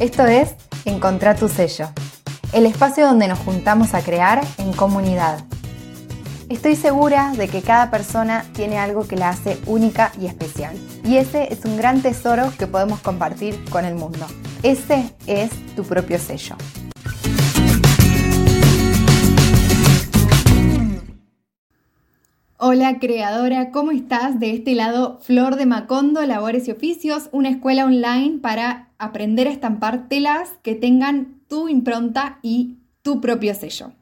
Esto 0.00 0.24
es 0.26 0.54
Encontrar 0.84 1.36
tu 1.36 1.48
sello, 1.48 1.88
el 2.52 2.64
espacio 2.64 3.04
donde 3.04 3.26
nos 3.26 3.40
juntamos 3.40 3.94
a 3.94 4.00
crear 4.00 4.40
en 4.56 4.72
comunidad. 4.72 5.44
Estoy 6.48 6.76
segura 6.76 7.32
de 7.36 7.48
que 7.48 7.62
cada 7.62 7.90
persona 7.90 8.44
tiene 8.54 8.78
algo 8.78 9.06
que 9.06 9.16
la 9.16 9.30
hace 9.30 9.58
única 9.66 10.12
y 10.18 10.26
especial. 10.26 10.76
Y 11.04 11.16
ese 11.16 11.52
es 11.52 11.64
un 11.64 11.76
gran 11.76 12.00
tesoro 12.00 12.52
que 12.56 12.68
podemos 12.68 13.00
compartir 13.00 13.62
con 13.70 13.84
el 13.84 13.96
mundo. 13.96 14.24
Ese 14.62 15.12
es 15.26 15.50
tu 15.74 15.82
propio 15.82 16.18
sello. 16.18 16.56
Hola 22.60 22.98
creadora, 22.98 23.70
¿cómo 23.70 23.92
estás? 23.92 24.40
De 24.40 24.50
este 24.50 24.74
lado, 24.74 25.20
Flor 25.22 25.54
de 25.54 25.64
Macondo, 25.64 26.26
Labores 26.26 26.66
y 26.66 26.72
Oficios, 26.72 27.28
una 27.30 27.50
escuela 27.50 27.84
online 27.84 28.40
para 28.42 28.88
aprender 28.98 29.46
a 29.46 29.52
estampar 29.52 30.08
telas 30.08 30.50
que 30.64 30.74
tengan 30.74 31.40
tu 31.46 31.68
impronta 31.68 32.40
y 32.42 32.78
tu 33.02 33.20
propio 33.20 33.54
sello. 33.54 33.92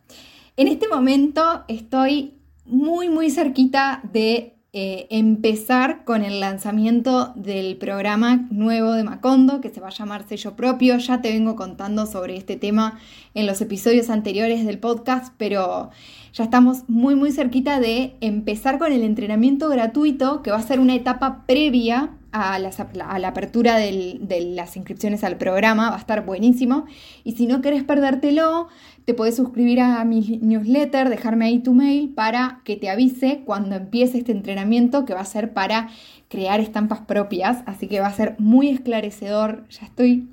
En 0.57 0.69
este 0.69 0.89
momento 0.89 1.65
estoy 1.69 2.33
muy, 2.65 3.11
muy 3.11 3.31
cerquita 3.31 4.01
de 4.11 4.57
eh, 4.79 5.07
empezar 5.09 6.05
con 6.05 6.23
el 6.23 6.41
lanzamiento 6.41 7.33
del 7.35 7.79
programa 7.79 8.47
nuevo 8.51 8.93
de 8.93 9.05
Macondo, 9.05 9.63
que 9.63 9.71
se 9.71 9.81
va 9.81 9.89
a 9.89 9.91
llamar 9.91 10.29
Sello 10.29 10.55
Propio. 10.55 10.99
Ya 10.99 11.23
te 11.23 11.31
vengo 11.31 11.57
contando 11.57 12.05
sobre 12.05 12.37
este 12.37 12.57
tema 12.57 12.99
en 13.33 13.47
los 13.47 13.63
episodios 13.63 14.11
anteriores 14.11 14.67
del 14.67 14.79
podcast, 14.79 15.33
pero 15.39 15.89
ya 16.37 16.45
estamos 16.45 16.85
muy 16.87 17.15
muy 17.15 17.33
cerquita 17.33 17.81
de 17.81 18.15
empezar 18.21 18.79
con 18.79 18.93
el 18.93 19.03
entrenamiento 19.03 19.71
gratuito, 19.71 20.43
que 20.43 20.51
va 20.51 20.59
a 20.59 20.63
ser 20.63 20.81
una 20.81 20.95
etapa 20.95 21.47
previa 21.47 22.11
a, 22.31 22.59
la 22.59 23.29
apertura 23.29 23.79
de 23.79 24.53
las 24.55 24.77
inscripciones 24.77 25.25
al 25.25 25.39
programa, 25.39 25.89
va 25.89 25.97
a 25.97 25.99
estar 25.99 26.27
buenísimo. 26.27 26.85
Y 27.25 27.33
si 27.33 27.47
no 27.47 27.63
querés 27.63 27.85
perdértelo, 27.85 28.69
te 29.07 29.15
podés 29.15 29.37
suscribir 29.37 29.81
a 29.81 30.05
mi 30.05 30.39
newsletter, 30.43 31.09
dejarme 31.09 31.47
ahí 31.47 31.61
tu 31.61 31.73
mail 31.73 32.11
para 32.11 32.61
que 32.65 32.77
te 32.77 32.91
avise 32.91 33.41
cuando 33.47 33.75
empiece 33.77 34.19
este 34.19 34.33
entrenamiento 34.33 35.07
que 35.07 35.15
va 35.15 35.21
a 35.21 35.25
ser 35.25 35.55
para 35.55 35.89
crear 36.29 36.61
estampas 36.61 37.01
propias. 37.01 37.63
Así 37.65 37.89
que 37.89 38.01
va 38.01 38.09
a 38.09 38.13
ser 38.13 38.37
muy 38.39 38.69
esclarecedor. 38.69 39.65
Ya 39.71 39.87
estoy 39.87 40.29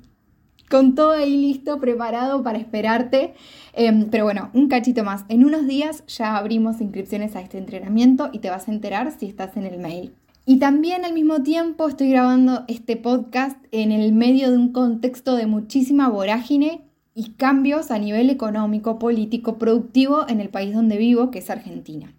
con 0.70 0.94
todo 0.94 1.12
ahí 1.12 1.36
listo, 1.36 1.80
preparado 1.80 2.42
para 2.42 2.58
esperarte. 2.58 3.34
Em, 3.72 4.08
pero 4.10 4.24
bueno, 4.24 4.50
un 4.54 4.68
cachito 4.68 5.04
más. 5.04 5.24
En 5.28 5.44
unos 5.44 5.66
días 5.66 6.04
ya 6.06 6.36
abrimos 6.36 6.80
inscripciones 6.80 7.36
a 7.36 7.40
este 7.40 7.58
entrenamiento 7.58 8.30
y 8.32 8.38
te 8.38 8.50
vas 8.50 8.68
a 8.68 8.72
enterar 8.72 9.12
si 9.18 9.26
estás 9.26 9.56
en 9.56 9.64
el 9.64 9.78
mail. 9.78 10.14
Y 10.46 10.58
también 10.58 11.04
al 11.04 11.14
mismo 11.14 11.42
tiempo 11.42 11.88
estoy 11.88 12.10
grabando 12.10 12.64
este 12.68 12.96
podcast 12.96 13.56
en 13.72 13.92
el 13.92 14.12
medio 14.12 14.50
de 14.50 14.58
un 14.58 14.72
contexto 14.72 15.36
de 15.36 15.46
muchísima 15.46 16.08
vorágine 16.08 16.82
y 17.14 17.30
cambios 17.30 17.90
a 17.90 17.98
nivel 17.98 18.28
económico, 18.28 18.98
político, 18.98 19.56
productivo 19.56 20.28
en 20.28 20.40
el 20.40 20.50
país 20.50 20.74
donde 20.74 20.98
vivo, 20.98 21.30
que 21.30 21.38
es 21.38 21.48
Argentina. 21.48 22.12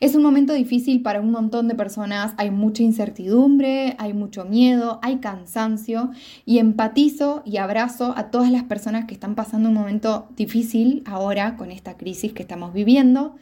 Es 0.00 0.14
un 0.14 0.22
momento 0.22 0.52
difícil 0.52 1.02
para 1.02 1.20
un 1.20 1.30
montón 1.30 1.68
de 1.68 1.74
personas, 1.74 2.34
hay 2.36 2.50
mucha 2.50 2.82
incertidumbre, 2.82 3.94
hay 3.98 4.12
mucho 4.12 4.44
miedo, 4.44 4.98
hay 5.02 5.16
cansancio 5.16 6.10
y 6.44 6.58
empatizo 6.58 7.42
y 7.46 7.56
abrazo 7.56 8.12
a 8.16 8.30
todas 8.30 8.50
las 8.50 8.64
personas 8.64 9.06
que 9.06 9.14
están 9.14 9.34
pasando 9.34 9.68
un 9.68 9.74
momento 9.74 10.28
difícil 10.36 11.02
ahora 11.06 11.56
con 11.56 11.70
esta 11.70 11.96
crisis 11.96 12.32
que 12.32 12.42
estamos 12.42 12.72
viviendo. 12.72 13.36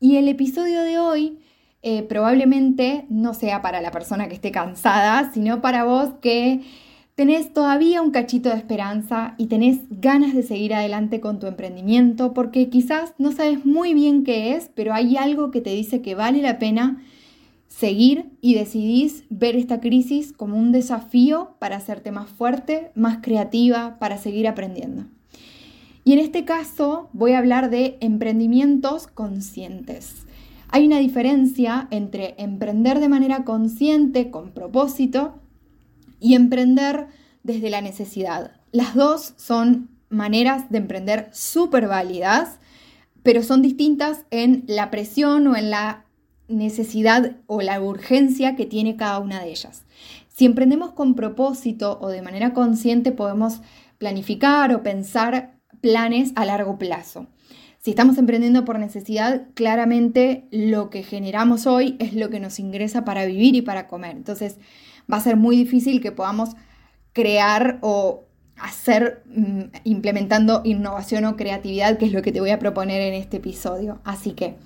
Y 0.00 0.16
el 0.16 0.28
episodio 0.28 0.82
de 0.82 0.98
hoy 0.98 1.38
eh, 1.82 2.02
probablemente 2.04 3.06
no 3.08 3.34
sea 3.34 3.62
para 3.62 3.80
la 3.80 3.90
persona 3.90 4.28
que 4.28 4.34
esté 4.34 4.52
cansada, 4.52 5.32
sino 5.32 5.60
para 5.60 5.84
vos 5.84 6.10
que 6.20 6.62
tenés 7.18 7.52
todavía 7.52 8.00
un 8.00 8.12
cachito 8.12 8.48
de 8.48 8.54
esperanza 8.54 9.34
y 9.38 9.48
tenés 9.48 9.80
ganas 9.90 10.36
de 10.36 10.44
seguir 10.44 10.72
adelante 10.72 11.18
con 11.18 11.40
tu 11.40 11.48
emprendimiento 11.48 12.32
porque 12.32 12.68
quizás 12.68 13.12
no 13.18 13.32
sabes 13.32 13.66
muy 13.66 13.92
bien 13.92 14.22
qué 14.22 14.54
es, 14.54 14.70
pero 14.72 14.94
hay 14.94 15.16
algo 15.16 15.50
que 15.50 15.60
te 15.60 15.70
dice 15.70 16.00
que 16.00 16.14
vale 16.14 16.40
la 16.42 16.60
pena 16.60 17.02
seguir 17.66 18.30
y 18.40 18.54
decidís 18.54 19.24
ver 19.30 19.56
esta 19.56 19.80
crisis 19.80 20.32
como 20.32 20.56
un 20.56 20.70
desafío 20.70 21.56
para 21.58 21.74
hacerte 21.74 22.12
más 22.12 22.30
fuerte, 22.30 22.92
más 22.94 23.18
creativa, 23.20 23.98
para 23.98 24.16
seguir 24.16 24.46
aprendiendo. 24.46 25.06
Y 26.04 26.12
en 26.12 26.20
este 26.20 26.44
caso 26.44 27.10
voy 27.12 27.32
a 27.32 27.38
hablar 27.38 27.68
de 27.68 27.98
emprendimientos 28.00 29.08
conscientes. 29.08 30.24
Hay 30.68 30.86
una 30.86 31.00
diferencia 31.00 31.88
entre 31.90 32.36
emprender 32.38 33.00
de 33.00 33.08
manera 33.08 33.42
consciente, 33.42 34.30
con 34.30 34.52
propósito, 34.52 35.40
y 36.20 36.34
emprender 36.34 37.06
desde 37.42 37.70
la 37.70 37.80
necesidad. 37.80 38.52
Las 38.72 38.94
dos 38.94 39.34
son 39.36 39.90
maneras 40.10 40.70
de 40.70 40.78
emprender 40.78 41.28
súper 41.32 41.88
válidas, 41.88 42.58
pero 43.22 43.42
son 43.42 43.62
distintas 43.62 44.24
en 44.30 44.64
la 44.66 44.90
presión 44.90 45.46
o 45.46 45.56
en 45.56 45.70
la 45.70 46.04
necesidad 46.48 47.36
o 47.46 47.60
la 47.60 47.80
urgencia 47.80 48.56
que 48.56 48.66
tiene 48.66 48.96
cada 48.96 49.18
una 49.18 49.40
de 49.40 49.50
ellas. 49.50 49.84
Si 50.28 50.46
emprendemos 50.46 50.92
con 50.92 51.14
propósito 51.14 51.98
o 52.00 52.08
de 52.08 52.22
manera 52.22 52.54
consciente 52.54 53.12
podemos 53.12 53.60
planificar 53.98 54.74
o 54.74 54.82
pensar 54.82 55.58
planes 55.80 56.32
a 56.36 56.44
largo 56.44 56.78
plazo. 56.78 57.26
Si 57.80 57.90
estamos 57.90 58.18
emprendiendo 58.18 58.64
por 58.64 58.78
necesidad, 58.78 59.46
claramente 59.54 60.48
lo 60.50 60.90
que 60.90 61.02
generamos 61.02 61.66
hoy 61.66 61.96
es 62.00 62.14
lo 62.14 62.28
que 62.28 62.40
nos 62.40 62.58
ingresa 62.58 63.04
para 63.04 63.24
vivir 63.24 63.54
y 63.54 63.62
para 63.62 63.86
comer. 63.86 64.16
Entonces, 64.16 64.58
va 65.10 65.18
a 65.18 65.20
ser 65.20 65.36
muy 65.36 65.56
difícil 65.56 66.00
que 66.00 66.12
podamos 66.12 66.50
crear 67.12 67.78
o 67.82 68.24
hacer 68.56 69.22
mm, 69.26 69.60
implementando 69.84 70.62
innovación 70.64 71.24
o 71.24 71.36
creatividad, 71.36 71.98
que 71.98 72.06
es 72.06 72.12
lo 72.12 72.22
que 72.22 72.32
te 72.32 72.40
voy 72.40 72.50
a 72.50 72.58
proponer 72.58 73.00
en 73.00 73.14
este 73.14 73.38
episodio. 73.38 74.00
Así 74.04 74.32
que, 74.32 74.56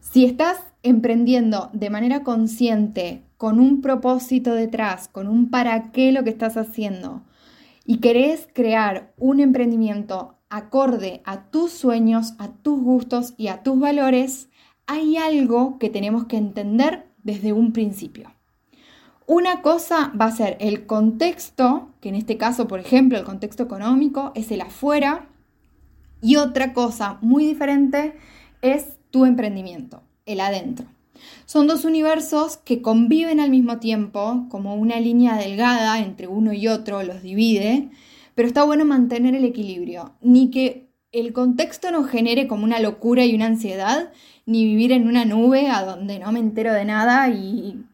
si 0.00 0.24
estás 0.24 0.58
emprendiendo 0.82 1.70
de 1.72 1.90
manera 1.90 2.22
consciente, 2.22 3.24
con 3.36 3.60
un 3.60 3.80
propósito 3.80 4.54
detrás, 4.54 5.06
con 5.08 5.28
un 5.28 5.48
para 5.48 5.92
qué 5.92 6.10
lo 6.10 6.24
que 6.24 6.30
estás 6.30 6.56
haciendo, 6.56 7.22
y 7.84 7.98
querés 7.98 8.48
crear 8.52 9.12
un 9.16 9.40
emprendimiento 9.40 10.34
acorde 10.50 11.22
a 11.24 11.50
tus 11.50 11.72
sueños, 11.72 12.34
a 12.38 12.48
tus 12.48 12.82
gustos 12.82 13.34
y 13.36 13.48
a 13.48 13.62
tus 13.62 13.78
valores, 13.78 14.48
hay 14.86 15.16
algo 15.16 15.78
que 15.78 15.90
tenemos 15.90 16.26
que 16.26 16.36
entender 16.36 17.06
desde 17.22 17.52
un 17.52 17.72
principio. 17.72 18.30
Una 19.30 19.60
cosa 19.60 20.10
va 20.18 20.24
a 20.24 20.32
ser 20.32 20.56
el 20.58 20.86
contexto, 20.86 21.90
que 22.00 22.08
en 22.08 22.14
este 22.14 22.38
caso, 22.38 22.66
por 22.66 22.80
ejemplo, 22.80 23.18
el 23.18 23.24
contexto 23.24 23.62
económico 23.62 24.32
es 24.34 24.50
el 24.50 24.62
afuera, 24.62 25.28
y 26.22 26.36
otra 26.36 26.72
cosa 26.72 27.18
muy 27.20 27.44
diferente 27.44 28.14
es 28.62 28.96
tu 29.10 29.26
emprendimiento, 29.26 30.02
el 30.24 30.40
adentro. 30.40 30.86
Son 31.44 31.66
dos 31.66 31.84
universos 31.84 32.56
que 32.56 32.80
conviven 32.80 33.38
al 33.38 33.50
mismo 33.50 33.80
tiempo, 33.80 34.46
como 34.48 34.76
una 34.76 34.98
línea 34.98 35.36
delgada 35.36 35.98
entre 35.98 36.26
uno 36.26 36.54
y 36.54 36.66
otro 36.66 37.02
los 37.02 37.22
divide, 37.22 37.90
pero 38.34 38.48
está 38.48 38.64
bueno 38.64 38.86
mantener 38.86 39.34
el 39.34 39.44
equilibrio, 39.44 40.14
ni 40.22 40.50
que 40.50 40.88
el 41.12 41.34
contexto 41.34 41.90
nos 41.90 42.08
genere 42.08 42.48
como 42.48 42.64
una 42.64 42.80
locura 42.80 43.26
y 43.26 43.34
una 43.34 43.44
ansiedad, 43.44 44.10
ni 44.46 44.64
vivir 44.64 44.90
en 44.90 45.06
una 45.06 45.26
nube 45.26 45.68
a 45.68 45.84
donde 45.84 46.18
no 46.18 46.32
me 46.32 46.40
entero 46.40 46.72
de 46.72 46.86
nada 46.86 47.28
y 47.28 47.84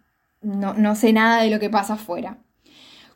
no, 0.45 0.95
sé 0.95 1.13
nada 1.13 1.43
de 1.43 1.51
lo 1.51 1.59
que 1.59 1.71
pasa 1.71 1.95
afuera. 1.95 2.39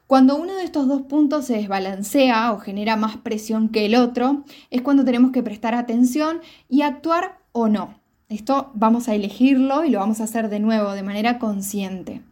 Cuando 0.06 0.36
uno 0.36 0.54
de 0.54 0.64
estos 0.64 0.88
dos 0.88 1.02
puntos 1.02 1.44
se 1.44 1.54
desbalancea 1.54 2.52
o 2.52 2.58
genera 2.58 2.96
más 2.96 3.18
presión 3.18 3.68
que 3.68 3.84
el 3.84 3.94
otro, 3.94 4.44
es 4.70 4.80
cuando 4.80 5.04
tenemos 5.04 5.32
que 5.32 5.42
prestar 5.42 5.74
atención 5.74 6.40
y 6.68 6.82
actuar 6.82 7.40
o 7.52 7.68
no. 7.68 8.00
Esto 8.30 8.70
vamos 8.74 9.08
a 9.08 9.14
elegirlo 9.14 9.84
y 9.84 9.90
lo 9.90 9.98
vamos 9.98 10.20
a 10.20 10.24
hacer 10.24 10.48
de 10.48 10.60
nuevo 10.60 10.92
de 10.92 11.02
manera 11.02 11.38
consciente. 11.38 12.22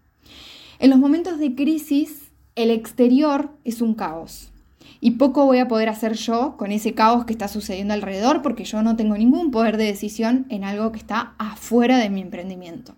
En 0.79 0.91
los 0.91 0.99
momentos 0.99 1.38
de 1.38 1.55
crisis, 1.55 2.31
el 2.55 2.70
exterior 2.70 3.50
es 3.65 3.82
un 3.82 3.94
caos. 3.94 4.50
Y 5.00 5.12
poco 5.12 5.44
voy 5.44 5.59
a 5.59 5.69
poder 5.69 5.88
hacer 5.88 6.15
yo 6.15 6.56
con 6.56 6.73
ese 6.73 6.94
caos 6.94 7.26
que 7.26 7.32
está 7.32 7.49
sucediendo 7.49 7.94
alrededor 7.94 8.43
porque 8.43 8.65
yo 8.65 8.82
no 8.82 8.97
tengo 8.97 9.17
ningún 9.17 9.50
poder 9.50 9.76
de 9.76 9.85
decisión 9.85 10.47
en 10.49 10.65
algo 10.65 10.93
que 10.93 10.99
está 10.99 11.35
afuera 11.38 11.99
de 11.99 12.09
mi 12.09 12.23
emprendimiento. 12.23 12.97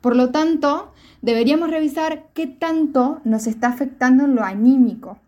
Por 0.00 0.16
lo 0.16 0.30
tanto, 0.30 0.92
deberíamos 1.22 1.70
revisar 1.70 2.28
qué 2.32 2.46
tanto 2.46 3.20
nos 3.24 3.46
está 3.46 3.68
afectando 3.68 4.24
en 4.24 4.34
lo 4.34 4.42
anímico. 4.42 5.18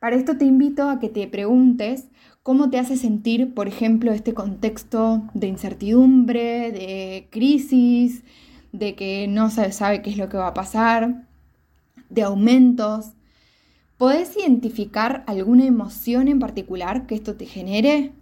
Para 0.00 0.16
esto 0.16 0.36
te 0.36 0.44
invito 0.44 0.88
a 0.90 0.98
que 0.98 1.08
te 1.08 1.26
preguntes 1.28 2.08
cómo 2.42 2.70
te 2.70 2.78
hace 2.78 2.96
sentir, 2.96 3.54
por 3.54 3.68
ejemplo, 3.68 4.12
este 4.12 4.34
contexto 4.34 5.22
de 5.32 5.46
incertidumbre, 5.46 6.72
de 6.72 7.28
crisis, 7.30 8.24
de 8.72 8.94
que 8.94 9.28
no 9.28 9.50
se 9.50 9.70
sabe 9.72 10.02
qué 10.02 10.10
es 10.10 10.16
lo 10.16 10.28
que 10.28 10.38
va 10.38 10.48
a 10.48 10.54
pasar, 10.54 11.28
de 12.10 12.22
aumentos. 12.22 13.12
¿Podés 13.96 14.36
identificar 14.36 15.22
alguna 15.28 15.64
emoción 15.64 16.26
en 16.26 16.40
particular 16.40 17.06
que 17.06 17.14
esto 17.14 17.36
te 17.36 17.46
genere? 17.46 18.12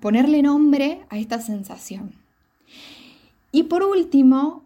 Ponerle 0.00 0.42
nombre 0.42 1.02
a 1.08 1.18
esta 1.18 1.40
sensación. 1.40 2.12
Y 3.52 3.64
por 3.64 3.84
último, 3.84 4.64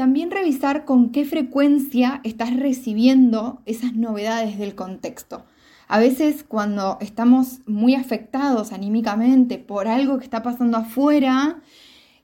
también 0.00 0.30
revisar 0.30 0.86
con 0.86 1.10
qué 1.10 1.26
frecuencia 1.26 2.22
estás 2.24 2.56
recibiendo 2.56 3.60
esas 3.66 3.92
novedades 3.92 4.58
del 4.58 4.74
contexto. 4.74 5.44
A 5.88 5.98
veces 5.98 6.42
cuando 6.42 6.96
estamos 7.02 7.58
muy 7.66 7.94
afectados 7.94 8.72
anímicamente 8.72 9.58
por 9.58 9.88
algo 9.88 10.16
que 10.16 10.24
está 10.24 10.42
pasando 10.42 10.78
afuera, 10.78 11.60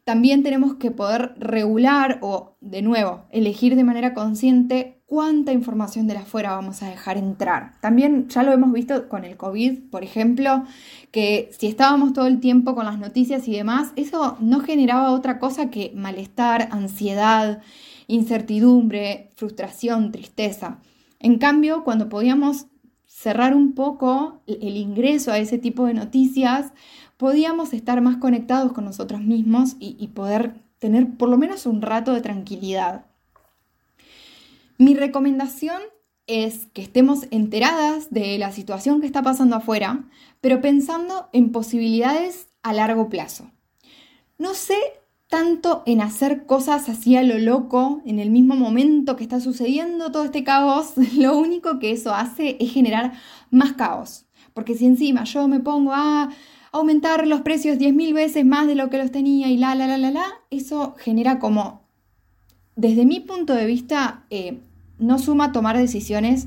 también 0.06 0.44
tenemos 0.44 0.76
que 0.76 0.92
poder 0.92 1.34
regular 1.36 2.20
o, 2.22 2.56
de 2.60 2.80
nuevo, 2.80 3.24
elegir 3.30 3.74
de 3.74 3.82
manera 3.82 4.14
consciente 4.14 5.02
cuánta 5.04 5.52
información 5.52 6.06
de 6.06 6.14
la 6.14 6.20
afuera 6.20 6.52
vamos 6.52 6.80
a 6.84 6.88
dejar 6.88 7.18
entrar. 7.18 7.72
También 7.80 8.28
ya 8.28 8.44
lo 8.44 8.52
hemos 8.52 8.72
visto 8.72 9.08
con 9.08 9.24
el 9.24 9.36
COVID, 9.36 9.90
por 9.90 10.04
ejemplo, 10.04 10.62
que 11.10 11.50
si 11.58 11.66
estábamos 11.66 12.12
todo 12.12 12.28
el 12.28 12.38
tiempo 12.38 12.76
con 12.76 12.84
las 12.86 13.00
noticias 13.00 13.48
y 13.48 13.56
demás, 13.56 13.92
eso 13.96 14.36
no 14.38 14.60
generaba 14.60 15.10
otra 15.10 15.40
cosa 15.40 15.70
que 15.70 15.90
malestar, 15.96 16.68
ansiedad, 16.70 17.60
incertidumbre, 18.06 19.32
frustración, 19.34 20.12
tristeza. 20.12 20.78
En 21.18 21.38
cambio, 21.38 21.82
cuando 21.82 22.08
podíamos 22.08 22.66
cerrar 23.06 23.56
un 23.56 23.74
poco 23.74 24.42
el 24.46 24.76
ingreso 24.76 25.32
a 25.32 25.38
ese 25.38 25.58
tipo 25.58 25.86
de 25.86 25.94
noticias, 25.94 26.72
podíamos 27.16 27.72
estar 27.72 28.00
más 28.00 28.16
conectados 28.18 28.72
con 28.72 28.84
nosotros 28.84 29.20
mismos 29.20 29.76
y, 29.78 30.06
poder 30.08 30.54
tener 30.78 31.16
por 31.16 31.28
lo 31.28 31.38
menos 31.38 31.66
un 31.66 31.82
rato 31.82 32.12
de 32.12 32.20
tranquilidad. 32.20 33.06
Mi 34.78 34.94
recomendación 34.94 35.80
es 36.26 36.66
que 36.74 36.82
estemos 36.82 37.26
enteradas 37.30 38.10
de 38.10 38.36
la 38.38 38.52
situación 38.52 39.00
que 39.00 39.06
está 39.06 39.22
pasando 39.22 39.56
afuera, 39.56 40.04
pero 40.40 40.60
pensando 40.60 41.28
en 41.32 41.52
posibilidades 41.52 42.48
a 42.62 42.72
largo 42.72 43.08
plazo. 43.08 43.50
No 44.38 44.54
sé 44.54 44.76
tanto 45.28 45.82
en 45.86 46.00
hacer 46.00 46.46
cosas 46.46 46.88
así 46.88 47.16
a 47.16 47.22
lo 47.22 47.38
loco 47.38 48.00
en 48.04 48.18
el 48.18 48.30
mismo 48.30 48.54
momento 48.54 49.16
que 49.16 49.24
está 49.24 49.40
sucediendo 49.40 50.12
todo 50.12 50.24
este 50.24 50.44
caos, 50.44 50.92
lo 51.16 51.36
único 51.36 51.78
que 51.78 51.92
eso 51.92 52.14
hace 52.14 52.56
es 52.60 52.72
generar 52.72 53.12
más 53.50 53.72
caos. 53.72 54.26
Porque 54.52 54.74
si 54.74 54.86
encima 54.86 55.24
yo 55.24 55.48
me 55.48 55.60
pongo 55.60 55.92
a 55.92 56.30
aumentar 56.76 57.26
los 57.26 57.40
precios 57.42 57.78
10.000 57.78 58.14
veces 58.14 58.44
más 58.44 58.66
de 58.66 58.74
lo 58.74 58.90
que 58.90 58.98
los 58.98 59.10
tenía 59.10 59.48
y 59.48 59.56
la, 59.56 59.74
la, 59.74 59.86
la, 59.86 59.98
la, 59.98 60.10
la, 60.10 60.26
eso 60.50 60.94
genera 60.98 61.38
como, 61.38 61.82
desde 62.74 63.06
mi 63.06 63.20
punto 63.20 63.54
de 63.54 63.66
vista, 63.66 64.24
eh, 64.30 64.60
no 64.98 65.18
suma 65.18 65.52
tomar 65.52 65.76
decisiones 65.76 66.46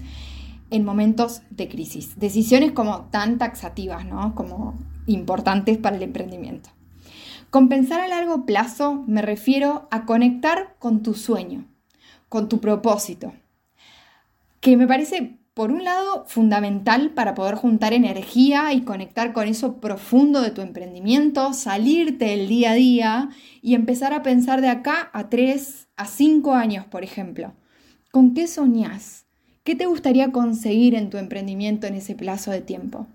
en 0.71 0.85
momentos 0.85 1.41
de 1.49 1.67
crisis. 1.67 2.19
Decisiones 2.19 2.71
como 2.71 3.05
tan 3.11 3.37
taxativas, 3.37 4.05
¿no? 4.05 4.35
Como 4.35 4.75
importantes 5.07 5.77
para 5.77 5.95
el 5.95 6.03
emprendimiento. 6.03 6.69
Compensar 7.49 7.99
a 7.99 8.07
largo 8.07 8.45
plazo 8.45 9.03
me 9.07 9.21
refiero 9.23 9.87
a 9.89 10.05
conectar 10.05 10.75
con 10.77 11.01
tu 11.01 11.15
sueño, 11.15 11.65
con 12.29 12.47
tu 12.47 12.59
propósito, 12.59 13.33
que 14.61 14.77
me 14.77 14.85
parece 14.85 15.38
por 15.59 15.73
un 15.73 15.83
lado, 15.83 16.23
fundamental 16.25 17.09
para 17.09 17.35
poder 17.35 17.55
juntar 17.55 17.91
energía 17.91 18.71
y 18.71 18.83
conectar 18.83 19.33
con 19.33 19.45
eso 19.45 19.81
profundo 19.81 20.39
de 20.39 20.51
tu 20.51 20.61
emprendimiento, 20.61 21.51
salirte 21.51 22.27
del 22.27 22.47
día 22.47 22.71
a 22.71 22.75
día 22.75 23.29
y 23.61 23.75
empezar 23.75 24.13
a 24.13 24.23
pensar 24.23 24.61
de 24.61 24.69
acá 24.69 25.09
a 25.11 25.27
tres, 25.27 25.89
a 25.97 26.05
cinco 26.05 26.53
años, 26.53 26.85
por 26.85 27.03
ejemplo. 27.03 27.51
¿Con 28.09 28.33
qué 28.33 28.47
soñás? 28.47 29.25
¿Qué 29.65 29.75
te 29.75 29.85
gustaría 29.85 30.31
conseguir 30.31 30.95
en 30.95 31.09
tu 31.09 31.17
emprendimiento 31.17 31.87
en 31.87 31.95
ese 31.95 32.15
plazo 32.15 32.51
de 32.51 32.61
tiempo? 32.61 33.07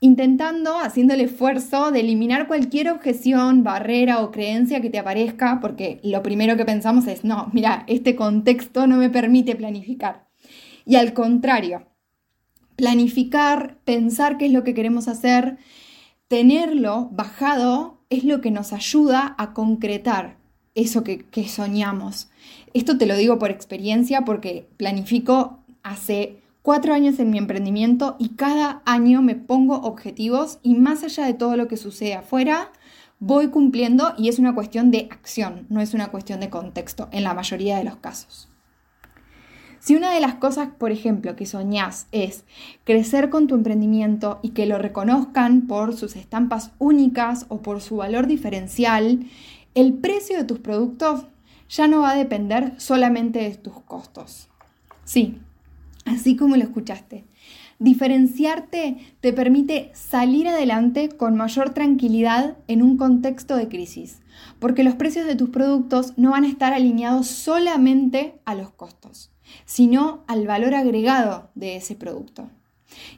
Intentando, 0.00 0.78
haciendo 0.80 1.14
el 1.14 1.22
esfuerzo 1.22 1.92
de 1.92 2.00
eliminar 2.00 2.46
cualquier 2.46 2.90
objeción, 2.90 3.64
barrera 3.64 4.20
o 4.20 4.32
creencia 4.32 4.82
que 4.82 4.90
te 4.90 4.98
aparezca, 4.98 5.60
porque 5.62 5.98
lo 6.04 6.22
primero 6.22 6.58
que 6.58 6.66
pensamos 6.66 7.06
es, 7.06 7.24
no, 7.24 7.48
mira, 7.54 7.84
este 7.86 8.16
contexto 8.16 8.86
no 8.86 8.98
me 8.98 9.08
permite 9.08 9.56
planificar. 9.56 10.29
Y 10.90 10.96
al 10.96 11.14
contrario, 11.14 11.86
planificar, 12.74 13.78
pensar 13.84 14.38
qué 14.38 14.46
es 14.46 14.52
lo 14.52 14.64
que 14.64 14.74
queremos 14.74 15.06
hacer, 15.06 15.56
tenerlo 16.26 17.10
bajado 17.12 18.00
es 18.10 18.24
lo 18.24 18.40
que 18.40 18.50
nos 18.50 18.72
ayuda 18.72 19.36
a 19.38 19.54
concretar 19.54 20.38
eso 20.74 21.04
que, 21.04 21.46
soñamos. 21.46 22.28
Esto 22.74 22.98
te 22.98 23.06
lo 23.06 23.16
digo 23.16 23.38
por 23.38 23.52
experiencia 23.52 24.24
porque 24.24 24.68
planifico 24.78 25.60
hace 25.84 26.42
cuatro 26.60 26.92
años 26.92 27.20
en 27.20 27.30
mi 27.30 27.38
emprendimiento 27.38 28.16
y 28.18 28.30
cada 28.30 28.82
año 28.84 29.22
me 29.22 29.36
pongo 29.36 29.76
objetivos 29.76 30.58
y 30.64 30.74
más 30.74 31.04
allá 31.04 31.24
de 31.24 31.34
todo 31.34 31.56
lo 31.56 31.68
que 31.68 31.76
sucede 31.76 32.14
afuera, 32.14 32.72
voy 33.20 33.50
cumpliendo 33.50 34.14
y 34.18 34.28
es 34.28 34.40
una 34.40 34.56
cuestión 34.56 34.90
de 34.90 35.06
acción, 35.12 35.66
no 35.68 35.80
es 35.80 35.94
una 35.94 36.08
cuestión 36.08 36.40
de 36.40 36.50
contexto 36.50 37.08
en 37.12 37.22
la 37.22 37.32
mayoría 37.32 37.78
de 37.78 37.84
los 37.84 37.94
casos. 37.98 38.49
Si 39.90 39.96
una 39.96 40.14
de 40.14 40.20
las 40.20 40.36
cosas, 40.36 40.68
por 40.78 40.92
ejemplo, 40.92 41.34
que 41.34 41.46
soñás 41.46 42.06
es 42.12 42.44
crecer 42.84 43.28
con 43.28 43.48
tu 43.48 43.56
emprendimiento 43.56 44.38
y 44.40 44.50
que 44.50 44.64
lo 44.64 44.78
reconozcan 44.78 45.62
por 45.62 45.96
sus 45.96 46.14
estampas 46.14 46.70
únicas 46.78 47.46
o 47.48 47.60
por 47.60 47.80
su 47.80 47.96
valor 47.96 48.28
diferencial, 48.28 49.26
el 49.74 49.94
precio 49.94 50.36
de 50.36 50.44
tus 50.44 50.60
productos 50.60 51.26
ya 51.68 51.88
no 51.88 52.02
va 52.02 52.12
a 52.12 52.16
depender 52.16 52.74
solamente 52.76 53.40
de 53.40 53.56
tus 53.56 53.80
costos. 53.80 54.48
Sí, 55.04 55.40
así 56.04 56.36
como 56.36 56.54
lo 56.54 56.62
escuchaste. 56.62 57.24
Diferenciarte 57.80 58.96
te 59.20 59.32
permite 59.32 59.90
salir 59.92 60.46
adelante 60.46 61.08
con 61.08 61.34
mayor 61.34 61.70
tranquilidad 61.70 62.58
en 62.68 62.82
un 62.82 62.96
contexto 62.96 63.56
de 63.56 63.66
crisis, 63.66 64.20
porque 64.60 64.84
los 64.84 64.94
precios 64.94 65.26
de 65.26 65.34
tus 65.34 65.50
productos 65.50 66.12
no 66.16 66.30
van 66.30 66.44
a 66.44 66.48
estar 66.48 66.72
alineados 66.72 67.26
solamente 67.26 68.34
a 68.44 68.54
los 68.54 68.70
costos 68.70 69.32
sino 69.64 70.24
al 70.26 70.46
valor 70.46 70.74
agregado 70.74 71.50
de 71.54 71.76
ese 71.76 71.94
producto. 71.94 72.48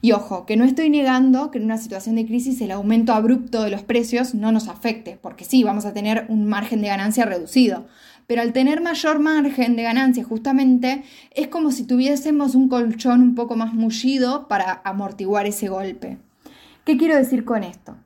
Y 0.00 0.12
ojo, 0.12 0.44
que 0.46 0.56
no 0.56 0.64
estoy 0.64 0.90
negando 0.90 1.50
que 1.50 1.58
en 1.58 1.64
una 1.64 1.78
situación 1.78 2.16
de 2.16 2.26
crisis 2.26 2.60
el 2.60 2.72
aumento 2.72 3.12
abrupto 3.12 3.62
de 3.62 3.70
los 3.70 3.82
precios 3.82 4.34
no 4.34 4.52
nos 4.52 4.68
afecte, 4.68 5.18
porque 5.20 5.44
sí, 5.44 5.64
vamos 5.64 5.84
a 5.86 5.94
tener 5.94 6.26
un 6.28 6.46
margen 6.46 6.82
de 6.82 6.88
ganancia 6.88 7.24
reducido, 7.24 7.86
pero 8.26 8.42
al 8.42 8.52
tener 8.52 8.80
mayor 8.80 9.18
margen 9.18 9.76
de 9.76 9.82
ganancia 9.82 10.24
justamente 10.24 11.04
es 11.34 11.48
como 11.48 11.70
si 11.70 11.84
tuviésemos 11.84 12.54
un 12.54 12.68
colchón 12.68 13.20
un 13.20 13.34
poco 13.34 13.56
más 13.56 13.74
mullido 13.74 14.48
para 14.48 14.80
amortiguar 14.84 15.46
ese 15.46 15.68
golpe. 15.68 16.18
¿Qué 16.84 16.96
quiero 16.96 17.16
decir 17.16 17.44
con 17.44 17.62
esto? 17.62 17.96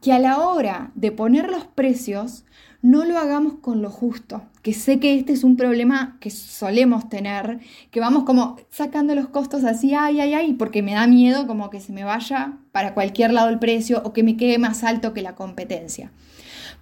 Que 0.00 0.12
a 0.12 0.18
la 0.18 0.38
hora 0.38 0.90
de 0.94 1.12
poner 1.12 1.50
los 1.50 1.64
precios 1.64 2.44
no 2.82 3.04
lo 3.04 3.16
hagamos 3.16 3.54
con 3.60 3.80
lo 3.80 3.90
justo, 3.90 4.42
que 4.60 4.74
sé 4.74 4.98
que 4.98 5.14
este 5.14 5.32
es 5.32 5.44
un 5.44 5.56
problema 5.56 6.18
que 6.20 6.30
solemos 6.30 7.08
tener, 7.08 7.60
que 7.92 8.00
vamos 8.00 8.24
como 8.24 8.56
sacando 8.70 9.14
los 9.14 9.28
costos 9.28 9.64
así, 9.64 9.94
ay, 9.94 10.20
ay, 10.20 10.34
ay, 10.34 10.52
porque 10.54 10.82
me 10.82 10.94
da 10.94 11.06
miedo 11.06 11.46
como 11.46 11.70
que 11.70 11.80
se 11.80 11.92
me 11.92 12.02
vaya 12.02 12.58
para 12.72 12.92
cualquier 12.92 13.32
lado 13.32 13.48
el 13.50 13.60
precio 13.60 14.02
o 14.04 14.12
que 14.12 14.24
me 14.24 14.36
quede 14.36 14.58
más 14.58 14.82
alto 14.82 15.14
que 15.14 15.22
la 15.22 15.36
competencia. 15.36 16.10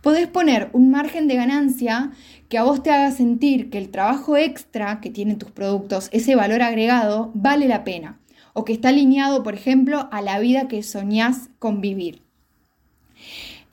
Podés 0.00 0.26
poner 0.26 0.70
un 0.72 0.90
margen 0.90 1.28
de 1.28 1.36
ganancia 1.36 2.12
que 2.48 2.56
a 2.56 2.62
vos 2.62 2.82
te 2.82 2.90
haga 2.90 3.10
sentir 3.10 3.68
que 3.68 3.76
el 3.76 3.90
trabajo 3.90 4.38
extra 4.38 5.00
que 5.00 5.10
tienen 5.10 5.38
tus 5.38 5.50
productos, 5.50 6.08
ese 6.12 6.34
valor 6.34 6.62
agregado, 6.62 7.30
vale 7.34 7.68
la 7.68 7.84
pena 7.84 8.18
o 8.52 8.64
que 8.64 8.72
está 8.72 8.88
alineado, 8.88 9.42
por 9.42 9.54
ejemplo, 9.54 10.08
a 10.10 10.22
la 10.22 10.38
vida 10.38 10.66
que 10.66 10.82
soñás 10.82 11.50
con 11.58 11.80
vivir. 11.80 12.22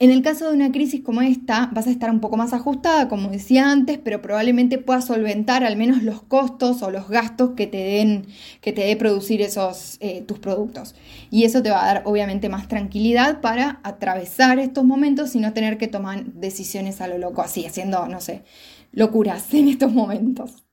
En 0.00 0.12
el 0.12 0.22
caso 0.22 0.46
de 0.46 0.54
una 0.54 0.70
crisis 0.70 1.02
como 1.02 1.22
esta, 1.22 1.70
vas 1.72 1.88
a 1.88 1.90
estar 1.90 2.08
un 2.10 2.20
poco 2.20 2.36
más 2.36 2.52
ajustada, 2.52 3.08
como 3.08 3.30
decía 3.30 3.68
antes, 3.68 3.98
pero 3.98 4.22
probablemente 4.22 4.78
puedas 4.78 5.06
solventar 5.06 5.64
al 5.64 5.76
menos 5.76 6.04
los 6.04 6.22
costos 6.22 6.82
o 6.82 6.90
los 6.92 7.08
gastos 7.08 7.50
que 7.56 7.66
te 7.66 7.78
den, 7.78 8.26
que 8.60 8.72
te 8.72 8.82
dé 8.82 8.94
producir 8.94 9.42
esos 9.42 9.96
eh, 9.98 10.22
tus 10.22 10.38
productos. 10.38 10.94
Y 11.32 11.42
eso 11.42 11.64
te 11.64 11.70
va 11.70 11.82
a 11.82 11.94
dar 11.94 12.02
obviamente 12.04 12.48
más 12.48 12.68
tranquilidad 12.68 13.40
para 13.40 13.80
atravesar 13.82 14.60
estos 14.60 14.84
momentos 14.84 15.34
y 15.34 15.40
no 15.40 15.52
tener 15.52 15.78
que 15.78 15.88
tomar 15.88 16.24
decisiones 16.26 17.00
a 17.00 17.08
lo 17.08 17.18
loco, 17.18 17.42
así, 17.42 17.66
haciendo, 17.66 18.06
no 18.06 18.20
sé, 18.20 18.44
locuras 18.92 19.52
en 19.52 19.66
estos 19.66 19.92
momentos. 19.92 20.64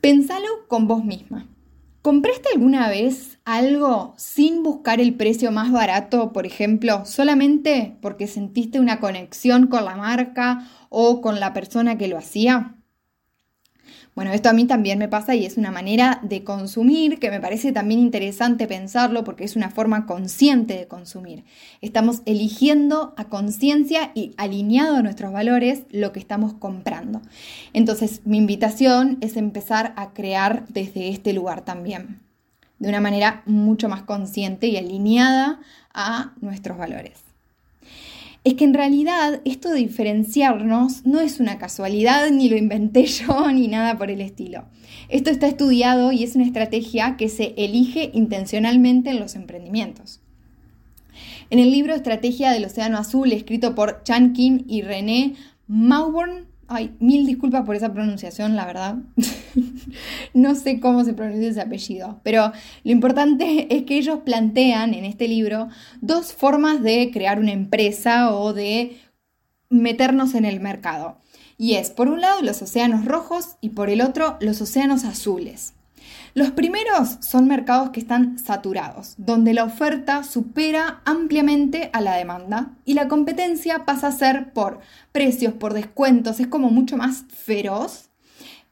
Pensalo 0.00 0.68
con 0.68 0.86
vos 0.86 1.04
misma. 1.04 1.48
¿Compraste 2.04 2.50
alguna 2.52 2.90
vez 2.90 3.38
algo 3.46 4.12
sin 4.18 4.62
buscar 4.62 5.00
el 5.00 5.14
precio 5.14 5.50
más 5.50 5.72
barato, 5.72 6.34
por 6.34 6.44
ejemplo, 6.44 7.06
solamente 7.06 7.96
porque 8.02 8.26
sentiste 8.26 8.78
una 8.78 9.00
conexión 9.00 9.68
con 9.68 9.86
la 9.86 9.96
marca 9.96 10.68
o 10.90 11.22
con 11.22 11.40
la 11.40 11.54
persona 11.54 11.96
que 11.96 12.08
lo 12.08 12.18
hacía? 12.18 12.74
Bueno, 14.14 14.32
esto 14.32 14.48
a 14.48 14.52
mí 14.52 14.64
también 14.64 15.00
me 15.00 15.08
pasa 15.08 15.34
y 15.34 15.44
es 15.44 15.56
una 15.56 15.72
manera 15.72 16.20
de 16.22 16.44
consumir 16.44 17.18
que 17.18 17.30
me 17.30 17.40
parece 17.40 17.72
también 17.72 17.98
interesante 17.98 18.68
pensarlo 18.68 19.24
porque 19.24 19.42
es 19.42 19.56
una 19.56 19.70
forma 19.70 20.06
consciente 20.06 20.76
de 20.76 20.86
consumir. 20.86 21.42
Estamos 21.80 22.22
eligiendo 22.24 23.12
a 23.16 23.24
conciencia 23.24 24.12
y 24.14 24.32
alineado 24.36 24.94
a 24.94 25.02
nuestros 25.02 25.32
valores 25.32 25.82
lo 25.90 26.12
que 26.12 26.20
estamos 26.20 26.52
comprando. 26.54 27.22
Entonces, 27.72 28.20
mi 28.24 28.38
invitación 28.38 29.18
es 29.20 29.36
empezar 29.36 29.94
a 29.96 30.12
crear 30.12 30.64
desde 30.68 31.08
este 31.08 31.32
lugar 31.32 31.64
también, 31.64 32.20
de 32.78 32.90
una 32.90 33.00
manera 33.00 33.42
mucho 33.46 33.88
más 33.88 34.02
consciente 34.02 34.68
y 34.68 34.76
alineada 34.76 35.58
a 35.92 36.34
nuestros 36.40 36.78
valores. 36.78 37.23
Es 38.44 38.54
que 38.54 38.64
en 38.64 38.74
realidad 38.74 39.40
esto 39.46 39.70
de 39.70 39.78
diferenciarnos 39.78 41.06
no 41.06 41.20
es 41.20 41.40
una 41.40 41.58
casualidad, 41.58 42.30
ni 42.30 42.48
lo 42.48 42.56
inventé 42.56 43.06
yo, 43.06 43.50
ni 43.50 43.68
nada 43.68 43.98
por 43.98 44.10
el 44.10 44.20
estilo. 44.20 44.64
Esto 45.08 45.30
está 45.30 45.48
estudiado 45.48 46.12
y 46.12 46.22
es 46.22 46.36
una 46.36 46.44
estrategia 46.44 47.16
que 47.16 47.28
se 47.28 47.54
elige 47.56 48.10
intencionalmente 48.12 49.10
en 49.10 49.20
los 49.20 49.34
emprendimientos. 49.34 50.20
En 51.50 51.58
el 51.58 51.70
libro 51.70 51.94
Estrategia 51.94 52.50
del 52.50 52.64
Océano 52.64 52.98
Azul, 52.98 53.32
escrito 53.32 53.74
por 53.74 54.02
Chan 54.02 54.32
Kim 54.32 54.64
y 54.66 54.82
René 54.82 55.34
Mauborn, 55.66 56.46
ay, 56.68 56.94
mil 56.98 57.26
disculpas 57.26 57.64
por 57.64 57.76
esa 57.76 57.92
pronunciación, 57.92 58.56
la 58.56 58.66
verdad. 58.66 58.96
no 60.34 60.54
sé 60.54 60.80
cómo 60.80 61.04
se 61.04 61.12
pronuncia 61.12 61.48
ese 61.48 61.60
apellido, 61.60 62.20
pero 62.22 62.52
lo 62.82 62.92
importante 62.92 63.66
es 63.74 63.84
que 63.84 63.96
ellos 63.96 64.20
plantean 64.24 64.94
en 64.94 65.04
este 65.04 65.28
libro 65.28 65.68
dos 66.00 66.32
formas 66.32 66.82
de 66.82 67.10
crear 67.12 67.38
una 67.38 67.52
empresa 67.52 68.34
o 68.34 68.52
de 68.52 68.98
meternos 69.70 70.34
en 70.34 70.44
el 70.44 70.60
mercado. 70.60 71.18
Y 71.56 71.74
es, 71.74 71.90
por 71.90 72.08
un 72.08 72.20
lado, 72.20 72.42
los 72.42 72.62
océanos 72.62 73.04
rojos 73.04 73.56
y 73.60 73.70
por 73.70 73.88
el 73.88 74.00
otro, 74.00 74.36
los 74.40 74.60
océanos 74.60 75.04
azules. 75.04 75.74
Los 76.34 76.50
primeros 76.50 77.18
son 77.20 77.46
mercados 77.46 77.90
que 77.90 78.00
están 78.00 78.40
saturados, 78.40 79.14
donde 79.18 79.54
la 79.54 79.62
oferta 79.62 80.24
supera 80.24 81.00
ampliamente 81.04 81.90
a 81.92 82.00
la 82.00 82.16
demanda 82.16 82.72
y 82.84 82.94
la 82.94 83.06
competencia 83.06 83.84
pasa 83.84 84.08
a 84.08 84.12
ser 84.12 84.52
por 84.52 84.80
precios, 85.12 85.54
por 85.54 85.74
descuentos, 85.74 86.40
es 86.40 86.48
como 86.48 86.70
mucho 86.70 86.96
más 86.96 87.24
feroz. 87.28 88.08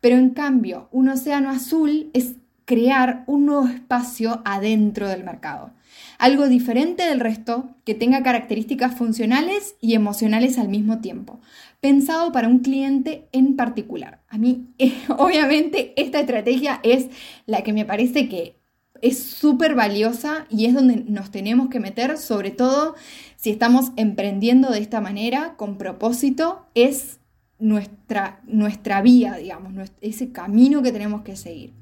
Pero 0.00 0.16
en 0.16 0.30
cambio, 0.30 0.88
un 0.90 1.08
océano 1.08 1.50
azul 1.50 2.10
es 2.14 2.32
crear 2.64 3.22
un 3.28 3.46
nuevo 3.46 3.68
espacio 3.68 4.42
adentro 4.44 5.08
del 5.08 5.22
mercado. 5.22 5.70
Algo 6.18 6.48
diferente 6.48 7.04
del 7.04 7.20
resto 7.20 7.68
que 7.84 7.94
tenga 7.94 8.24
características 8.24 8.96
funcionales 8.96 9.76
y 9.80 9.94
emocionales 9.94 10.58
al 10.58 10.68
mismo 10.68 10.98
tiempo 11.00 11.38
pensado 11.82 12.30
para 12.30 12.46
un 12.46 12.60
cliente 12.60 13.28
en 13.32 13.56
particular. 13.56 14.22
A 14.28 14.38
mí, 14.38 14.68
obviamente, 15.18 15.92
esta 16.00 16.20
estrategia 16.20 16.78
es 16.84 17.08
la 17.44 17.62
que 17.62 17.72
me 17.72 17.84
parece 17.84 18.28
que 18.28 18.56
es 19.02 19.18
súper 19.18 19.74
valiosa 19.74 20.46
y 20.48 20.66
es 20.66 20.74
donde 20.74 21.04
nos 21.08 21.32
tenemos 21.32 21.68
que 21.70 21.80
meter, 21.80 22.18
sobre 22.18 22.52
todo 22.52 22.94
si 23.34 23.50
estamos 23.50 23.90
emprendiendo 23.96 24.70
de 24.70 24.78
esta 24.78 25.00
manera, 25.00 25.56
con 25.56 25.76
propósito, 25.76 26.66
es 26.76 27.18
nuestra, 27.58 28.40
nuestra 28.46 29.02
vía, 29.02 29.34
digamos, 29.34 29.72
ese 30.00 30.30
camino 30.30 30.82
que 30.82 30.92
tenemos 30.92 31.22
que 31.22 31.34
seguir. 31.34 31.72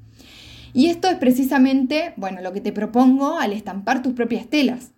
Y 0.73 0.87
esto 0.87 1.09
es 1.09 1.17
precisamente, 1.17 2.15
bueno, 2.17 2.41
lo 2.41 2.53
que 2.53 2.61
te 2.61 2.73
propongo 2.73 3.37
al 3.37 3.53
estampar 3.53 4.01
tus 4.01 4.13
propias 4.13 4.47
telas. 4.47 4.93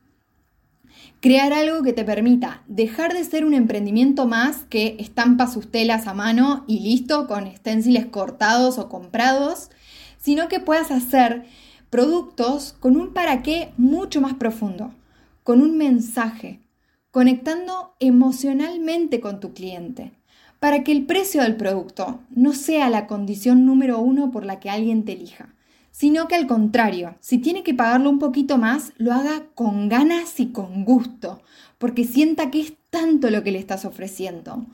Crear 1.24 1.54
algo 1.54 1.84
que 1.84 1.94
te 1.94 2.04
permita 2.04 2.64
dejar 2.68 3.14
de 3.14 3.24
ser 3.24 3.46
un 3.46 3.54
emprendimiento 3.54 4.28
más 4.28 4.66
que 4.66 4.98
estampa 5.00 5.48
sus 5.48 5.72
telas 5.72 6.06
a 6.06 6.14
mano 6.14 6.66
y 6.68 6.82
listo 6.82 7.28
con 7.28 7.48
esténciles 7.48 8.08
cortados 8.08 8.78
o 8.78 8.90
comprados, 8.90 9.70
sino 10.18 10.50
que 10.50 10.60
puedas 10.60 10.92
hacer 10.92 11.46
productos 11.90 12.76
con 12.78 12.98
un 12.98 13.14
para 13.14 13.42
qué 13.42 13.72
mucho 13.78 14.20
más 14.20 14.34
profundo, 14.34 14.94
con 15.44 15.62
un 15.62 15.78
mensaje, 15.78 16.60
conectando 17.10 17.96
emocionalmente 18.02 19.22
con 19.22 19.40
tu 19.40 19.54
cliente, 19.54 20.12
para 20.60 20.84
que 20.84 20.92
el 20.92 21.06
precio 21.06 21.42
del 21.42 21.56
producto 21.56 22.20
no 22.32 22.52
sea 22.52 22.90
la 22.90 23.08
condición 23.08 23.66
número 23.66 23.98
uno 24.00 24.30
por 24.30 24.44
la 24.44 24.60
que 24.60 24.70
alguien 24.70 25.06
te 25.06 25.14
elija, 25.14 25.56
sino 25.94 26.28
que 26.28 26.34
al 26.34 26.48
contrario, 26.48 27.16
si 27.20 27.38
tiene 27.38 27.62
que 27.62 27.76
pagarlo 27.76 28.10
un 28.10 28.18
poquito 28.18 28.58
más, 28.58 28.94
lo 28.98 29.14
haga 29.14 29.44
con 29.54 29.90
ganas 29.90 30.40
y 30.40 30.48
con 30.48 30.86
gusto, 30.86 31.44
porque 31.78 32.04
sienta 32.04 32.50
que 32.50 32.62
es 32.62 32.74
tanto 32.90 33.30
lo 33.30 33.44
que 33.44 33.52
le 33.52 33.60
estás 33.60 33.86
ofreciendo. 33.86 34.66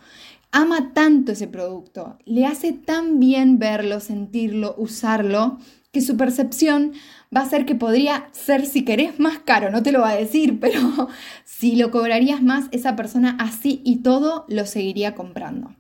Ama 0.52 0.94
tanto 0.94 1.34
ese 1.34 1.48
producto, 1.48 2.18
le 2.24 2.46
hace 2.46 2.72
tan 2.72 3.20
bien 3.20 3.60
verlo, 3.60 4.00
sentirlo, 4.00 4.76
usarlo, 4.78 5.60
que 5.92 6.00
su 6.00 6.16
percepción 6.16 6.94
va 7.36 7.42
a 7.42 7.50
ser 7.50 7.66
que 7.66 7.76
podría 7.76 8.30
ser, 8.32 8.66
si 8.66 8.86
querés, 8.86 9.20
más 9.20 9.40
caro, 9.40 9.72
no 9.72 9.84
te 9.84 9.92
lo 9.92 10.00
va 10.00 10.12
a 10.12 10.16
decir, 10.16 10.58
pero 10.62 11.10
si 11.44 11.76
lo 11.76 11.92
cobrarías 11.92 12.42
más, 12.42 12.68
esa 12.72 12.96
persona 12.96 13.36
así 13.42 13.82
y 13.84 13.98
todo 13.98 14.46
lo 14.48 14.66
seguiría 14.66 15.16
comprando. 15.16 15.76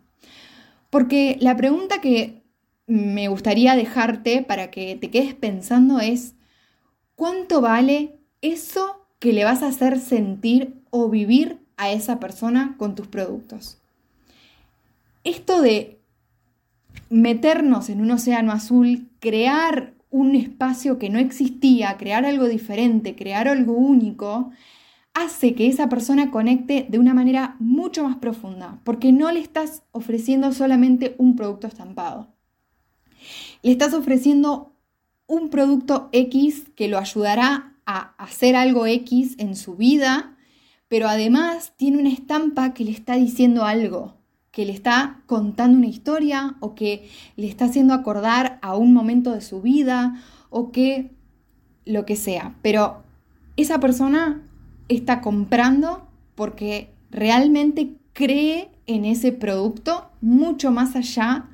Porque 0.90 1.38
la 1.40 1.56
pregunta 1.56 2.02
que 2.02 2.39
me 2.90 3.28
gustaría 3.28 3.76
dejarte 3.76 4.42
para 4.42 4.72
que 4.72 4.96
te 4.96 5.12
quedes 5.12 5.36
pensando 5.36 6.00
es, 6.00 6.34
¿cuánto 7.16 7.62
vale 7.62 8.18
eso 8.42 9.08
que 9.20 9.32
le 9.32 9.46
vas 9.46 9.62
a 9.62 9.68
hacer 9.68 10.00
sentir 10.00 10.82
o 10.90 11.08
vivir 11.08 11.60
a 11.78 11.92
esa 11.92 12.20
persona 12.20 12.76
con 12.80 12.96
tus 12.96 13.08
productos? 13.08 13.78
Esto 15.24 15.62
de 15.62 16.00
meternos 17.12 17.90
en 17.90 18.02
un 18.02 18.10
océano 18.10 18.52
azul, 18.52 19.08
crear 19.20 19.94
un 20.10 20.36
espacio 20.36 20.98
que 20.98 21.12
no 21.12 21.20
existía, 21.20 21.96
crear 21.98 22.26
algo 22.26 22.48
diferente, 22.48 23.16
crear 23.16 23.48
algo 23.48 23.74
único, 23.74 24.50
hace 25.14 25.54
que 25.54 25.68
esa 25.68 25.90
persona 25.90 26.32
conecte 26.32 26.88
de 26.90 26.98
una 26.98 27.14
manera 27.14 27.56
mucho 27.60 28.04
más 28.04 28.16
profunda, 28.16 28.80
porque 28.84 29.12
no 29.12 29.32
le 29.32 29.42
estás 29.42 29.84
ofreciendo 29.92 30.52
solamente 30.54 31.14
un 31.20 31.36
producto 31.36 31.68
estampado. 31.68 32.39
Le 33.62 33.72
estás 33.72 33.94
ofreciendo 33.94 34.74
un 35.28 35.50
producto 35.50 36.10
X 36.12 36.66
que 36.76 36.88
lo 36.88 36.98
ayudará 36.98 37.76
a 37.86 38.16
hacer 38.18 38.56
algo 38.56 38.86
X 38.86 39.36
en 39.38 39.56
su 39.56 39.76
vida, 39.76 40.38
pero 40.88 41.08
además 41.08 41.74
tiene 41.76 41.98
una 41.98 42.10
estampa 42.10 42.74
que 42.74 42.86
le 42.86 42.92
está 42.92 43.16
diciendo 43.16 43.66
algo, 43.66 44.16
que 44.52 44.66
le 44.66 44.72
está 44.72 45.22
contando 45.26 45.78
una 45.78 45.88
historia 45.88 46.56
o 46.62 46.74
que 46.74 47.10
le 47.36 47.48
está 47.48 47.66
haciendo 47.66 47.94
acordar 47.94 48.60
a 48.62 48.76
un 48.76 48.94
momento 48.94 49.32
de 49.32 49.42
su 49.42 49.62
vida 49.62 50.22
o 50.50 50.72
que 50.72 51.12
lo 51.86 52.06
que 52.06 52.16
sea. 52.16 52.56
Pero 52.62 53.04
esa 53.58 53.80
persona 53.80 54.42
está 54.88 55.22
comprando 55.22 56.08
porque 56.36 56.94
realmente 57.12 57.98
cree 58.14 58.72
en 58.88 59.06
ese 59.06 59.32
producto 59.32 60.10
mucho 60.22 60.72
más 60.72 60.96
allá 60.96 61.50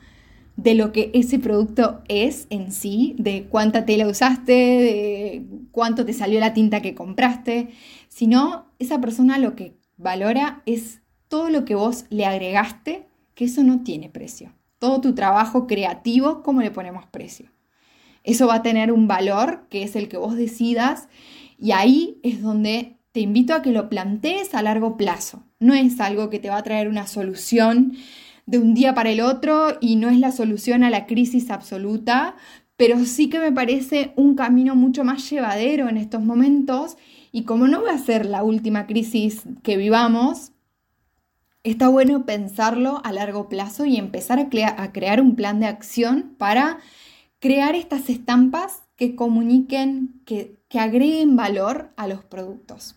de 0.57 0.73
lo 0.73 0.91
que 0.91 1.11
ese 1.13 1.39
producto 1.39 2.01
es 2.07 2.47
en 2.49 2.71
sí, 2.71 3.15
de 3.17 3.45
cuánta 3.49 3.85
tela 3.85 4.07
usaste, 4.07 4.53
de 4.53 5.45
cuánto 5.71 6.05
te 6.05 6.13
salió 6.13 6.39
la 6.39 6.53
tinta 6.53 6.81
que 6.81 6.95
compraste, 6.95 7.69
sino 8.07 8.71
esa 8.79 9.01
persona 9.01 9.37
lo 9.37 9.55
que 9.55 9.75
valora 9.97 10.61
es 10.65 11.01
todo 11.27 11.49
lo 11.49 11.65
que 11.65 11.75
vos 11.75 12.05
le 12.09 12.25
agregaste, 12.25 13.07
que 13.33 13.45
eso 13.45 13.63
no 13.63 13.83
tiene 13.83 14.09
precio. 14.09 14.53
Todo 14.79 15.01
tu 15.01 15.13
trabajo 15.13 15.67
creativo, 15.67 16.41
¿cómo 16.43 16.61
le 16.61 16.71
ponemos 16.71 17.05
precio? 17.07 17.51
Eso 18.23 18.47
va 18.47 18.55
a 18.55 18.63
tener 18.63 18.91
un 18.91 19.07
valor 19.07 19.67
que 19.69 19.83
es 19.83 19.95
el 19.95 20.07
que 20.07 20.17
vos 20.17 20.35
decidas 20.35 21.09
y 21.57 21.71
ahí 21.71 22.19
es 22.23 22.41
donde 22.41 22.97
te 23.11 23.19
invito 23.19 23.53
a 23.53 23.61
que 23.61 23.71
lo 23.71 23.89
plantees 23.89 24.53
a 24.55 24.61
largo 24.61 24.97
plazo. 24.97 25.43
No 25.59 25.73
es 25.73 25.99
algo 25.99 26.29
que 26.29 26.39
te 26.39 26.49
va 26.49 26.57
a 26.57 26.63
traer 26.63 26.89
una 26.89 27.07
solución 27.07 27.93
de 28.45 28.59
un 28.59 28.73
día 28.73 28.93
para 28.93 29.09
el 29.09 29.21
otro 29.21 29.77
y 29.81 29.95
no 29.95 30.09
es 30.09 30.19
la 30.19 30.31
solución 30.31 30.83
a 30.83 30.89
la 30.89 31.05
crisis 31.05 31.49
absoluta, 31.49 32.35
pero 32.77 33.03
sí 33.05 33.29
que 33.29 33.39
me 33.39 33.51
parece 33.51 34.13
un 34.15 34.35
camino 34.35 34.75
mucho 34.75 35.03
más 35.03 35.29
llevadero 35.29 35.89
en 35.89 35.97
estos 35.97 36.21
momentos 36.21 36.97
y 37.31 37.43
como 37.43 37.67
no 37.67 37.83
va 37.83 37.93
a 37.93 37.97
ser 37.97 38.25
la 38.25 38.43
última 38.43 38.87
crisis 38.87 39.43
que 39.63 39.77
vivamos, 39.77 40.51
está 41.63 41.87
bueno 41.89 42.25
pensarlo 42.25 43.01
a 43.03 43.11
largo 43.11 43.49
plazo 43.49 43.85
y 43.85 43.97
empezar 43.97 44.39
a, 44.39 44.91
crear 44.91 45.21
un 45.21 45.35
plan 45.35 45.59
de 45.59 45.65
acción 45.65 46.35
para 46.37 46.79
crear 47.39 47.75
estas 47.75 48.09
estampas 48.09 48.83
que 48.95 49.15
comuniquen, 49.15 50.21
que, 50.25 50.59
que 50.69 50.79
agreguen 50.79 51.35
valor 51.35 51.91
a 51.97 52.07
los 52.07 52.23
productos. 52.23 52.95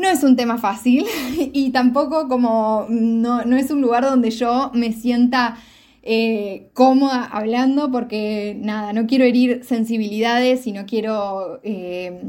No 0.00 0.08
es 0.08 0.24
un 0.24 0.34
tema 0.34 0.56
fácil 0.56 1.04
y 1.52 1.70
tampoco 1.72 2.26
como 2.26 2.86
no, 2.88 3.42
es 3.42 3.70
un 3.70 3.82
lugar 3.82 4.02
donde 4.02 4.30
yo 4.30 4.70
me 4.72 4.94
sienta 4.94 5.58
eh, 6.02 6.70
cómoda 6.72 7.24
hablando 7.24 7.90
porque 7.90 8.56
nada, 8.58 8.94
no 8.94 9.06
quiero 9.06 9.26
herir 9.26 9.62
sensibilidades 9.62 10.66
y 10.66 10.72
no 10.72 10.86
quiero 10.86 11.60
eh, 11.64 12.22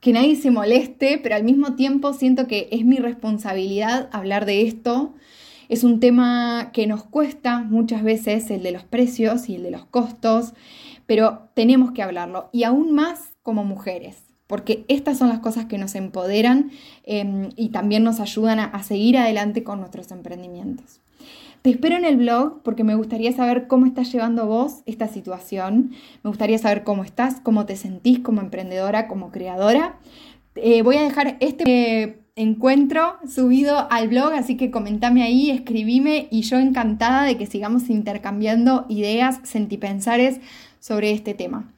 que 0.00 0.12
nadie 0.12 0.34
se 0.34 0.50
moleste, 0.50 1.20
pero 1.22 1.36
al 1.36 1.44
mismo 1.44 1.76
tiempo 1.76 2.12
siento 2.12 2.48
que 2.48 2.66
es 2.72 2.84
mi 2.84 2.96
responsabilidad 2.96 4.08
hablar 4.10 4.44
de 4.44 4.62
esto. 4.62 5.14
Es 5.68 5.84
un 5.84 6.00
tema 6.00 6.70
que 6.72 6.88
nos 6.88 7.04
cuesta 7.04 7.60
muchas 7.60 8.02
veces, 8.02 8.50
el 8.50 8.64
de 8.64 8.72
los 8.72 8.82
precios 8.82 9.48
y 9.48 9.54
el 9.54 9.62
de 9.62 9.70
los 9.70 9.84
costos, 9.84 10.54
pero 11.06 11.50
tenemos 11.54 11.92
que 11.92 12.02
hablarlo 12.02 12.48
y 12.52 12.64
aún 12.64 12.92
más 12.92 13.30
como 13.44 13.62
mujeres 13.62 14.33
porque 14.54 14.84
estas 14.86 15.18
son 15.18 15.30
las 15.30 15.40
cosas 15.40 15.64
que 15.64 15.78
nos 15.78 15.96
empoderan 15.96 16.70
em, 17.02 17.48
y 17.56 17.70
también 17.70 18.04
nos 18.04 18.20
ayudan 18.20 18.60
a, 18.60 18.80
seguir 18.84 19.18
adelante 19.18 19.64
con 19.64 19.80
nuestros 19.80 20.12
emprendimientos. 20.12 21.00
Te 21.62 21.70
espero 21.70 21.96
en 21.96 22.04
el 22.04 22.18
blog 22.18 22.62
porque 22.62 22.84
me 22.84 22.94
gustaría 22.94 23.32
saber 23.32 23.66
cómo 23.66 23.84
estás 23.84 24.12
llevando 24.12 24.46
vos 24.46 24.82
esta 24.86 25.08
situación. 25.08 25.90
Me 26.22 26.28
gustaría 26.28 26.56
saber 26.58 26.84
cómo 26.84 27.02
estás, 27.02 27.40
cómo 27.40 27.66
te 27.66 27.74
sentís 27.74 28.20
como 28.20 28.42
emprendedora, 28.42 29.08
como 29.08 29.32
creadora. 29.32 29.96
Eh, 30.54 30.82
voy 30.82 30.98
a 30.98 31.02
dejar 31.02 31.36
este 31.40 32.20
encuentro 32.36 33.16
subido 33.28 33.88
al 33.90 34.06
blog, 34.06 34.34
así 34.34 34.56
que 34.56 34.70
comentame 34.70 35.24
ahí, 35.24 35.50
escribime 35.50 36.28
y 36.30 36.42
yo 36.42 36.60
encantada 36.60 37.24
de 37.24 37.36
que 37.36 37.46
sigamos 37.46 37.90
intercambiando 37.90 38.86
ideas, 38.88 39.40
sentipensares 39.42 40.38
sobre 40.78 41.10
este 41.10 41.34
tema. 41.34 41.73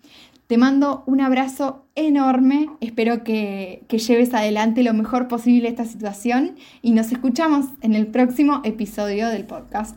Te 0.47 0.59
mando 0.59 1.03
un 1.07 1.21
abrazo 1.21 1.87
enorme, 1.97 2.71
espero 2.81 3.25
que, 3.25 3.83
que 3.89 3.99
lleves 3.99 4.33
adelante 4.33 4.85
lo 4.85 4.95
mejor 4.95 5.27
posible 5.27 5.69
esta 5.69 5.85
situación 5.85 6.55
y 6.83 6.93
nos 6.93 7.11
escuchamos 7.11 7.67
en 7.81 7.95
el 7.95 8.07
próximo 8.07 8.61
episodio 8.63 9.29
del 9.29 9.45
podcast. 9.45 9.97